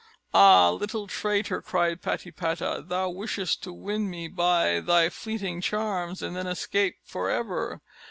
[0.33, 6.35] "Ah, little traitor!" cried Patipata, "thou wishest to win me by thy fleeting charms, and
[6.35, 7.81] then escape for ever.